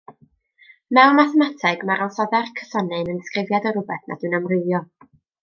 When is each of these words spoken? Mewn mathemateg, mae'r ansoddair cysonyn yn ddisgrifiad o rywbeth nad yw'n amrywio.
Mewn 0.97 1.19
mathemateg, 1.19 1.83
mae'r 1.89 2.01
ansoddair 2.07 2.49
cysonyn 2.61 3.13
yn 3.15 3.21
ddisgrifiad 3.21 3.69
o 3.73 3.75
rywbeth 3.77 4.09
nad 4.15 4.27
yw'n 4.29 4.39
amrywio. 4.41 4.83